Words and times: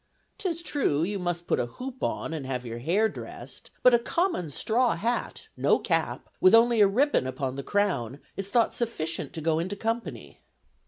'Tis 0.39 0.63
true, 0.63 1.03
you 1.03 1.19
must 1.19 1.45
put 1.45 1.59
a 1.59 1.67
hoop 1.77 2.01
on 2.01 2.33
and 2.33 2.43
have 2.47 2.65
your 2.65 2.79
hair 2.79 3.07
dressed, 3.07 3.69
but 3.83 3.93
a 3.93 3.99
common 3.99 4.49
straw 4.49 4.95
hat, 4.95 5.47
no 5.55 5.77
cap, 5.77 6.27
with 6.39 6.55
only 6.55 6.81
a 6.81 6.87
ribbon 6.87 7.27
upon 7.27 7.55
the 7.55 7.61
crown, 7.61 8.19
is 8.35 8.49
thought 8.49 8.73
sufficient 8.73 9.31
to 9.31 9.41
go 9.41 9.59
into 9.59 9.75
company. 9.75 10.41